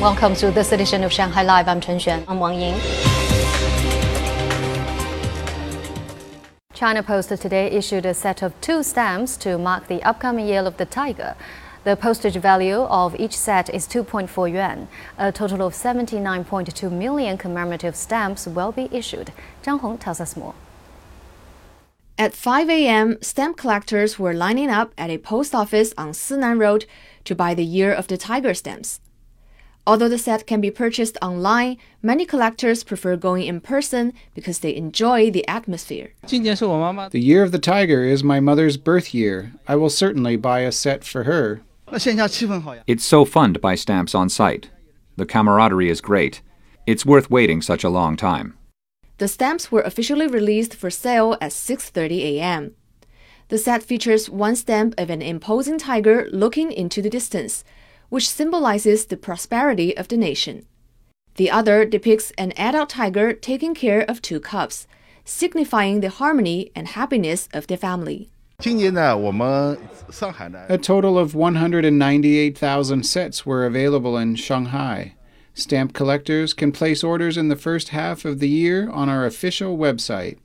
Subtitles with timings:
[0.00, 1.68] Welcome to this edition of Shanghai Live.
[1.68, 2.22] I'm Chen Xuan.
[2.28, 2.78] I'm Wang Ying.
[6.74, 10.76] China Post today issued a set of two stamps to mark the upcoming Year of
[10.76, 11.34] the Tiger.
[11.84, 14.88] The postage value of each set is 2.4 yuan.
[15.16, 19.32] A total of 79.2 million commemorative stamps will be issued.
[19.64, 20.54] Zhang Hong tells us more.
[22.18, 26.84] At 5 a.m., stamp collectors were lining up at a post office on Sinan Road
[27.24, 29.00] to buy the Year of the Tiger stamps.
[29.86, 34.74] Although the set can be purchased online, many collectors prefer going in person because they
[34.74, 36.12] enjoy the atmosphere.
[36.26, 39.52] The year of the tiger is my mother's birth year.
[39.68, 41.62] I will certainly buy a set for her.
[41.92, 44.70] It's so fun to buy stamps on site.
[45.16, 46.42] The camaraderie is great.
[46.84, 48.58] It's worth waiting such a long time.
[49.18, 52.74] The stamps were officially released for sale at 6:30 a.m.
[53.48, 57.64] The set features one stamp of an imposing tiger looking into the distance
[58.08, 60.66] which symbolizes the prosperity of the nation.
[61.36, 64.86] The other depicts an adult tiger taking care of two cubs,
[65.24, 68.30] signifying the harmony and happiness of the family.
[68.58, 68.64] A
[70.80, 75.14] total of 198,000 sets were available in Shanghai.
[75.52, 79.76] Stamp collectors can place orders in the first half of the year on our official
[79.76, 80.38] website.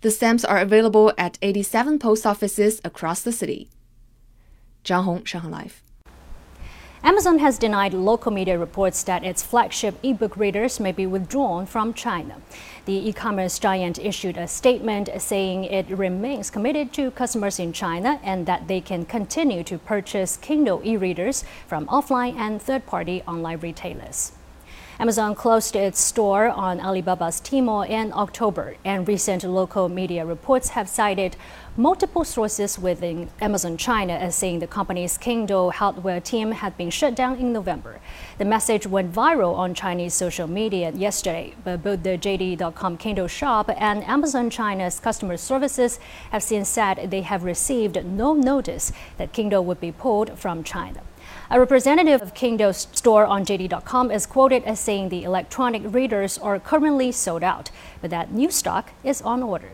[0.00, 3.68] The stamps are available at 87 post offices across the city.
[4.84, 5.82] Zhang Hong, Shanghai Live.
[7.04, 11.92] Amazon has denied local media reports that its flagship ebook readers may be withdrawn from
[11.92, 12.36] China.
[12.84, 18.20] The e commerce giant issued a statement saying it remains committed to customers in China
[18.22, 23.20] and that they can continue to purchase Kindle e readers from offline and third party
[23.26, 24.30] online retailers.
[25.02, 30.88] Amazon closed its store on Alibaba's Tmall in October, and recent local media reports have
[30.88, 31.34] cited
[31.76, 37.16] multiple sources within Amazon China as saying the company's Kindle hardware team had been shut
[37.16, 37.98] down in November.
[38.38, 43.70] The message went viral on Chinese social media yesterday, but both the JD.com Kindle shop
[43.76, 45.98] and Amazon China's customer services
[46.30, 51.00] have since said they have received no notice that Kindle would be pulled from China.
[51.50, 56.58] A representative of Kindle's store on JD.com is quoted as saying the electronic readers are
[56.58, 59.72] currently sold out, but that new stock is on order.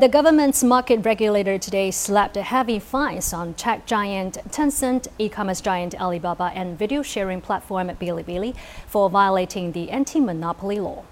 [0.00, 6.52] The government's market regulator today slapped heavy fines on tech giant Tencent, e-commerce giant Alibaba,
[6.54, 11.04] and video sharing platform Bilibili for violating the anti-monopoly law.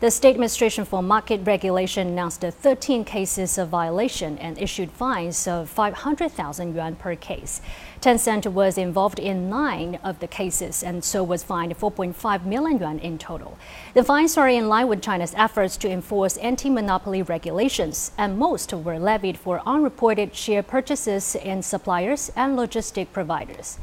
[0.00, 5.68] The State Administration for Market Regulation announced 13 cases of violation and issued fines of
[5.68, 7.60] 500,000 yuan per case.
[8.00, 12.98] Tencent was involved in nine of the cases and so was fined 4.5 million yuan
[12.98, 13.58] in total.
[13.92, 18.72] The fines are in line with China's efforts to enforce anti monopoly regulations, and most
[18.72, 23.78] were levied for unreported share purchases in suppliers and logistic providers.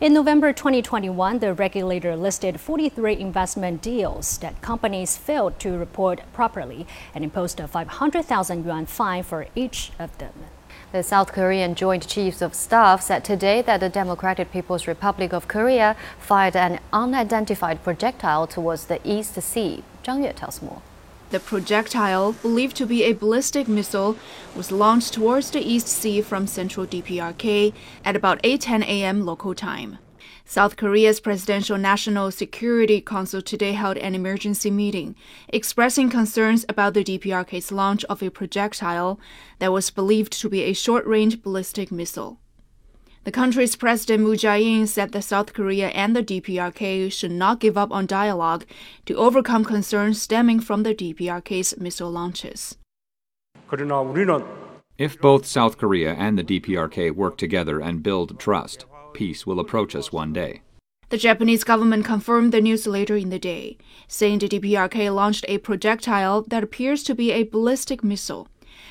[0.00, 6.86] In November 2021, the regulator listed 43 investment deals that companies failed to report properly
[7.14, 10.32] and imposed a 500,000 yuan fine for each of them.
[10.92, 15.48] The South Korean Joint Chiefs of Staff said today that the Democratic People's Republic of
[15.48, 19.84] Korea fired an unidentified projectile towards the East Sea.
[20.02, 20.80] Zhang Yue tells more.
[21.30, 24.16] The projectile, believed to be a ballistic missile,
[24.56, 27.72] was launched towards the East Sea from central DPRK
[28.04, 29.24] at about 8:10 a.m.
[29.24, 29.98] local time.
[30.44, 35.14] South Korea's Presidential National Security Council today held an emergency meeting,
[35.48, 39.20] expressing concerns about the DPRK's launch of a projectile
[39.60, 42.40] that was believed to be a short-range ballistic missile.
[43.22, 47.76] The country's President Moon Jae-in said that South Korea and the DPRK should not give
[47.76, 48.64] up on dialogue
[49.04, 52.78] to overcome concerns stemming from the DPRK's missile launches.
[54.96, 59.94] If both South Korea and the DPRK work together and build trust, peace will approach
[59.94, 60.62] us one day.
[61.10, 63.76] The Japanese government confirmed the news later in the day,
[64.08, 68.48] saying the DPRK launched a projectile that appears to be a ballistic missile.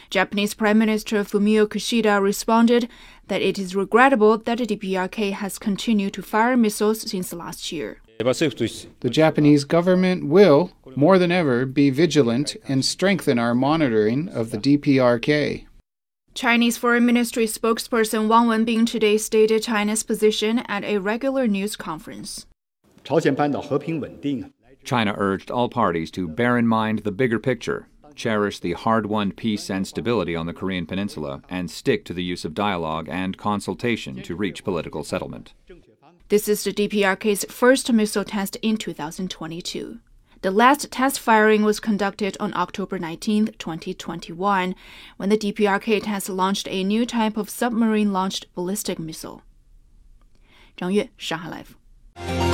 [0.09, 2.89] Japanese Prime Minister Fumio Kishida responded
[3.27, 8.01] that it is regrettable that the DPRK has continued to fire missiles since last year.
[8.17, 14.57] The Japanese government will, more than ever, be vigilant and strengthen our monitoring of the
[14.57, 15.67] DPRK.
[16.33, 22.47] Chinese Foreign Ministry spokesperson Wang Wenbin today stated China's position at a regular news conference.
[24.83, 29.31] China urged all parties to bear in mind the bigger picture cherish the hard won
[29.31, 33.37] peace and stability on the Korean Peninsula, and stick to the use of dialogue and
[33.37, 35.53] consultation to reach political settlement.
[36.29, 39.99] This is the DPRK's first missile test in 2022.
[40.41, 44.73] The last test firing was conducted on October 19, 2021,
[45.17, 49.41] when the DPRK test launched a new type of submarine launched ballistic missile.
[50.77, 52.48] 张悦，上海 Live。